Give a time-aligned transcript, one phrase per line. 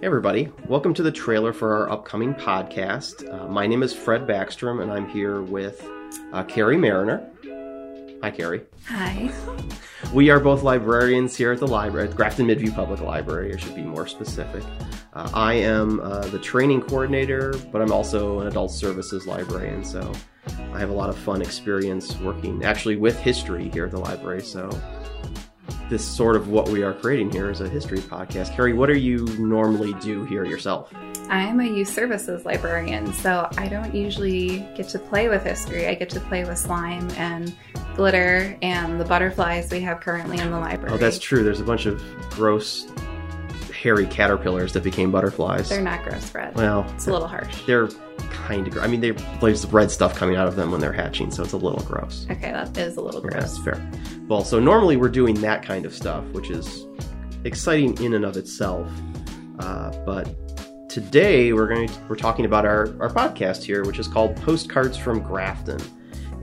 [0.00, 0.50] Hey, everybody.
[0.66, 3.30] Welcome to the trailer for our upcoming podcast.
[3.30, 5.86] Uh, my name is Fred Backstrom, and I'm here with
[6.32, 7.30] uh, Carrie Mariner.
[8.22, 8.62] Hi, Carrie.
[8.86, 9.30] Hi.
[10.14, 13.74] We are both librarians here at the library, at Grafton Midview Public Library, I should
[13.74, 14.64] be more specific.
[15.12, 20.10] Uh, I am uh, the training coordinator, but I'm also an adult services librarian, so
[20.72, 24.40] I have a lot of fun experience working actually with history here at the library.
[24.40, 24.70] So,
[25.90, 28.54] this sort of what we are creating here is a history podcast.
[28.54, 30.92] Carrie, what do you normally do here yourself?
[31.28, 35.88] I'm a youth services librarian, so I don't usually get to play with history.
[35.88, 37.54] I get to play with slime and
[37.96, 40.94] glitter and the butterflies we have currently in the library.
[40.94, 41.42] Oh, that's true.
[41.42, 42.00] There's a bunch of
[42.30, 42.86] gross,
[43.82, 45.68] hairy caterpillars that became butterflies.
[45.68, 46.54] They're not gross, Fred.
[46.54, 47.62] well, It's a little harsh.
[47.66, 47.88] they're
[48.50, 48.78] kind of.
[48.78, 51.52] I mean, they, there's red stuff coming out of them when they're hatching, so it's
[51.52, 52.26] a little gross.
[52.30, 53.56] Okay, that is a little Yeah, gross.
[53.56, 53.90] that's fair.
[54.28, 56.86] Well, so normally we're doing that kind of stuff, which is
[57.44, 58.90] exciting in and of itself.
[59.60, 64.08] Uh, but today we're going to we're talking about our our podcast here, which is
[64.08, 65.80] called Postcards from Grafton,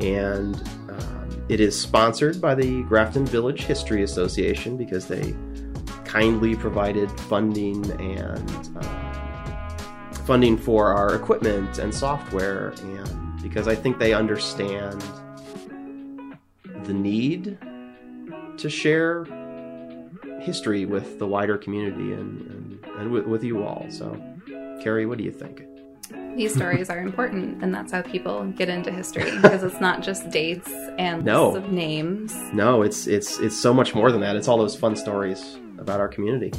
[0.00, 0.54] and
[0.90, 5.34] um, it is sponsored by the Grafton Village History Association because they
[6.04, 8.76] kindly provided funding and.
[8.78, 9.05] Uh,
[10.26, 15.00] funding for our equipment and software and because I think they understand
[16.84, 17.58] the need
[18.58, 19.24] to share
[20.40, 23.86] history with the wider community and, and, and with, with you all.
[23.88, 24.20] So,
[24.82, 25.62] Carrie, what do you think?
[26.36, 30.28] These stories are important, and that's how people get into history because it's not just
[30.30, 31.50] dates and No.
[31.50, 32.34] lists of names.
[32.52, 34.36] No, it's it's it's so much more than that.
[34.36, 36.52] It's all those fun stories about our community.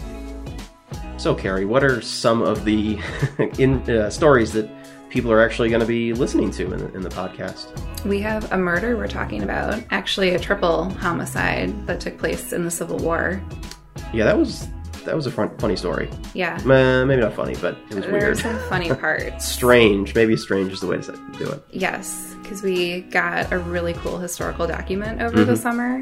[1.17, 2.99] So, Carrie, what are some of the
[3.57, 4.69] in uh, stories that
[5.09, 7.67] people are actually going to be listening to in the, in the podcast?
[8.05, 12.65] We have a murder we're talking about, actually a triple homicide that took place in
[12.65, 13.41] the Civil War.
[14.13, 14.67] Yeah, that was
[15.05, 16.09] that was a fun, funny story.
[16.35, 16.59] Yeah.
[16.63, 18.37] Uh, maybe not funny, but it was There weird.
[18.37, 19.45] some funny parts.
[19.49, 20.13] Strange.
[20.13, 21.63] Maybe strange is the way to do it.
[21.71, 26.01] Yes, because we got a really cool historical document over the summer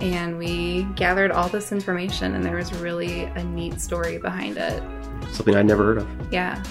[0.00, 4.82] and we gathered all this information, and there was really a neat story behind it.
[5.32, 6.32] Something I'd never heard of.
[6.32, 6.62] Yeah.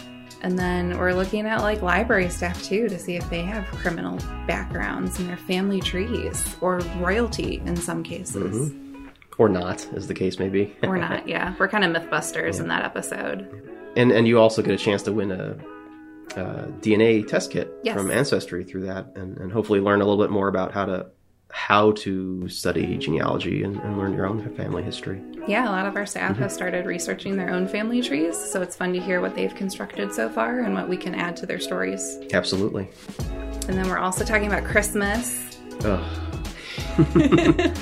[0.44, 4.18] And then we're looking at like library staff too to see if they have criminal
[4.48, 8.72] backgrounds and their family trees or royalty in some cases.
[8.72, 9.08] Mm-hmm.
[9.38, 10.76] Or not, as the case may be.
[10.84, 11.54] Or not, yeah.
[11.60, 13.48] We're kind of mythbusters in that episode.
[13.96, 15.58] and and you also get a chance to win a,
[16.36, 17.96] a DNA test kit Yes.
[17.96, 21.08] from Ancestry through that, and, and hopefully learn a little bit more about how to
[21.54, 25.22] how to study genealogy and, and learn your own family history.
[25.48, 28.76] Yeah, a lot of our staff have started researching their own family trees, so it's
[28.76, 31.60] fun to hear what they've constructed so far and what we can add to their
[31.60, 32.20] stories.
[32.34, 32.88] Absolutely.
[33.68, 35.60] And then we're also talking about Christmas.
[35.84, 36.04] Ugh.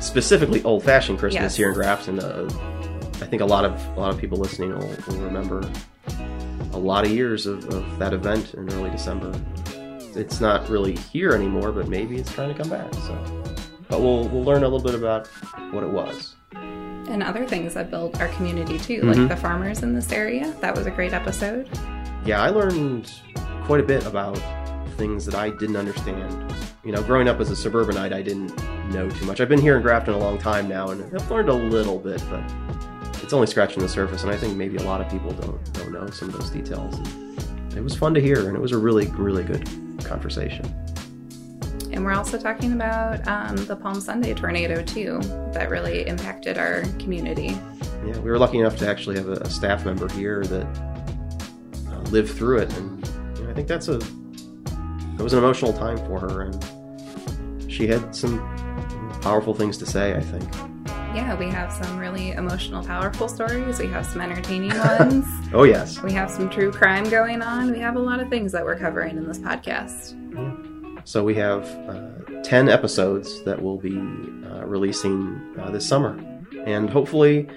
[0.00, 1.56] Specifically, old-fashioned Christmas Yes.
[1.56, 2.20] here in Grafton.
[2.20, 2.48] Uh,
[3.20, 5.68] I think a lot of a lot of people listening will, will remember
[6.72, 9.32] a lot of years of, of that event in early December.
[10.18, 12.92] It's not really here anymore, but maybe it's trying to come back.
[12.94, 13.16] So,
[13.88, 15.28] but we'll we'll learn a little bit about
[15.70, 16.34] what it was.
[16.54, 19.16] And other things that build our community too, Mhm.
[19.16, 20.52] like the farmers in this area.
[20.60, 21.68] That was a great episode.
[22.24, 23.10] Yeah, I learned
[23.64, 24.38] quite a bit about
[24.96, 26.52] things that I didn't understand.
[26.84, 28.52] You know, growing up as a suburbanite, I didn't
[28.92, 29.40] know too much.
[29.40, 32.22] I've been here in Grafton a long time now, and I've learned a little bit,
[32.30, 32.42] but
[33.22, 34.22] it's only scratching the surface.
[34.24, 36.98] And I think maybe a lot of people don't don't know some of those details.
[36.98, 39.68] And it was fun to hear, and it was a really really good
[40.08, 40.64] conversation.
[41.92, 45.20] And we're also talking about um, the Palm Sunday tornado too,
[45.52, 47.58] that really impacted our community.
[48.06, 50.66] Yeah, we were lucky enough to actually have a, a staff member here that
[51.88, 55.72] uh, lived through it, and you know, I think that's a that was an emotional
[55.72, 58.38] time for her, and she had some
[59.20, 60.14] powerful things to say.
[60.14, 60.67] I think.
[61.14, 63.78] Yeah, we have some really emotional, powerful stories.
[63.78, 65.24] We have some entertaining ones.
[65.52, 67.72] Oh yes, we have some true crime going on.
[67.72, 70.14] We have a lot of things that we're covering in this podcast.
[70.34, 71.00] Yeah.
[71.04, 76.18] so we have uh, ten episodes that we'll be uh, releasing uh, this summer,
[76.66, 77.48] and hopefully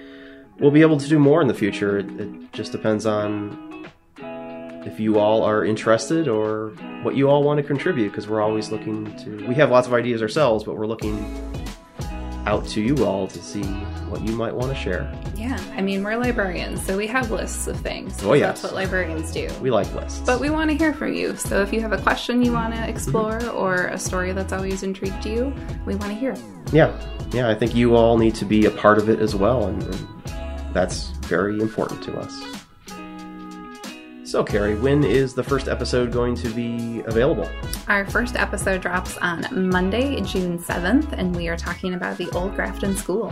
[0.58, 1.98] we'll be able to do more in the future.
[1.98, 3.86] It, it just depends on
[4.86, 6.70] if you all are interested or
[7.02, 9.94] what you all want to contribute because we're always looking to we have lots of
[9.94, 11.16] ideas ourselves but we're looking
[12.46, 13.62] out to you all to see
[14.08, 17.66] what you might want to share Yeah, I mean, we're librarians, so we have lists
[17.66, 18.22] of things.
[18.22, 18.60] Oh, yes.
[18.60, 19.48] That's what librarians do.
[19.60, 21.36] we like lists But we want to hear from you.
[21.36, 22.90] So if you have a question you want to mm-hmm.
[22.90, 25.54] explore or a story that's always intrigued you,
[25.86, 26.34] we want to hear.
[26.72, 26.90] yeah
[27.32, 29.82] yeah i think you all need to be a part of it as well and,
[29.82, 30.08] and
[30.74, 32.61] that's very important to us
[34.32, 37.46] so carrie when is the first episode going to be available
[37.88, 42.54] Our first episode drops on Monday, June 7th, and we are talking about the Old
[42.54, 43.30] Grafton School.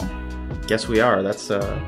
[0.68, 1.22] Yes, we are.
[1.22, 1.80] That's uh,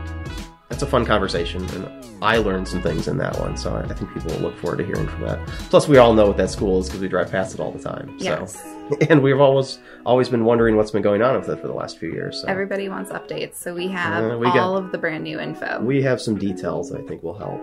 [0.70, 1.90] that's a fun conversation, and
[2.22, 3.58] I learned some things in that one.
[3.58, 5.46] So I think people will look forward to hearing from that.
[5.68, 7.82] Plus, we all know what that school is because we drive past it all the
[7.82, 8.18] time.
[8.20, 8.24] So.
[8.24, 8.64] Yes.
[9.10, 11.98] and we've always always been wondering what's been going on with it for the last
[11.98, 12.40] few years.
[12.40, 15.38] So Everybody wants updates, so we have Uh, we got- all of the brand new
[15.38, 15.80] info.
[15.82, 17.60] we have some details that I think will help.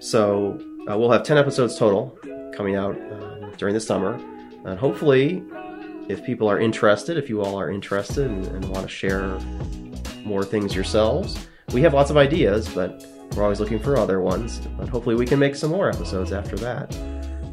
[0.00, 0.60] So
[0.90, 2.18] uh, we'll have ten episodes total
[2.54, 4.14] coming out um, during the summer,
[4.64, 5.42] and hopefully,
[6.08, 9.38] if people are interested, if you all are interested and, and want to share
[10.24, 14.60] more things yourselves, we have lots of ideas, but we're always looking for other ones.
[14.78, 16.96] But hopefully, we can make some more episodes after that.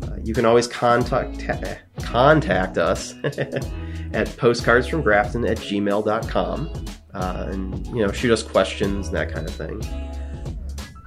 [0.04, 1.46] Uh, you can always contact
[2.04, 9.32] contact us at postcardsfromgrafton at gmail.com uh, and you know shoot us questions and that
[9.32, 9.80] kind of thing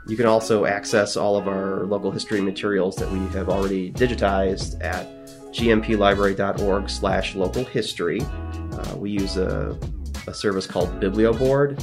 [0.09, 4.83] you can also access all of our local history materials that we have already digitized
[4.83, 5.07] at
[5.53, 9.79] gmplibrary.org slash uh, we use a,
[10.27, 11.83] a service called biblioboard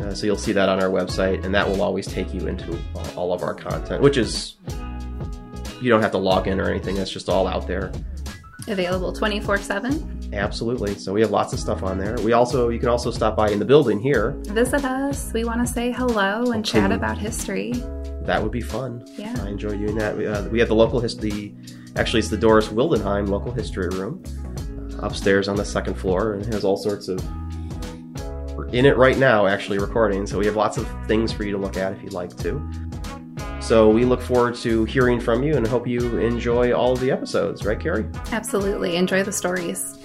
[0.00, 2.78] uh, so you'll see that on our website and that will always take you into
[3.16, 4.56] all of our content which is
[5.84, 6.94] you don't have to log in or anything.
[6.96, 7.92] That's just all out there.
[8.66, 10.23] Available 24 7.
[10.34, 10.94] Absolutely.
[10.96, 12.16] So we have lots of stuff on there.
[12.22, 14.32] We also you can also stop by in the building here.
[14.46, 15.32] Visit us.
[15.32, 17.72] We want to say hello and chat about history.
[18.22, 19.04] That would be fun.
[19.16, 19.34] Yeah.
[19.42, 20.16] I enjoy doing that.
[20.16, 21.54] We, uh, we have the local history.
[21.96, 24.22] Actually, it's the Doris Wildenheim Local History Room
[24.98, 27.22] uh, upstairs on the second floor, and has all sorts of.
[28.56, 30.26] We're in it right now, actually recording.
[30.26, 32.66] So we have lots of things for you to look at if you'd like to.
[33.60, 37.10] So we look forward to hearing from you and hope you enjoy all of the
[37.10, 38.06] episodes, right, Carrie?
[38.30, 38.96] Absolutely.
[38.96, 39.98] Enjoy the stories.